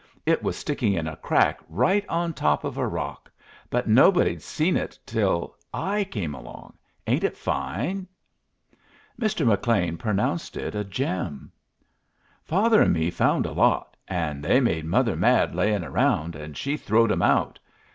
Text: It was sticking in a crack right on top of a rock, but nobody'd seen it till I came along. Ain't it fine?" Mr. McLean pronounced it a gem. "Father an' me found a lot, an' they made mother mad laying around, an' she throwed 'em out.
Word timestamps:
It 0.25 0.41
was 0.41 0.55
sticking 0.57 0.93
in 0.93 1.05
a 1.07 1.15
crack 1.17 1.59
right 1.69 2.03
on 2.09 2.33
top 2.33 2.63
of 2.63 2.75
a 2.75 2.87
rock, 2.87 3.29
but 3.69 3.87
nobody'd 3.87 4.41
seen 4.41 4.75
it 4.75 4.97
till 5.05 5.55
I 5.75 6.05
came 6.05 6.33
along. 6.33 6.73
Ain't 7.05 7.23
it 7.23 7.37
fine?" 7.37 8.07
Mr. 9.21 9.45
McLean 9.45 9.97
pronounced 9.97 10.57
it 10.57 10.73
a 10.73 10.83
gem. 10.83 11.51
"Father 12.43 12.81
an' 12.81 12.93
me 12.93 13.11
found 13.11 13.45
a 13.45 13.51
lot, 13.51 13.95
an' 14.07 14.41
they 14.41 14.59
made 14.59 14.85
mother 14.85 15.15
mad 15.15 15.53
laying 15.53 15.83
around, 15.83 16.35
an' 16.35 16.55
she 16.55 16.77
throwed 16.77 17.11
'em 17.11 17.21
out. 17.21 17.59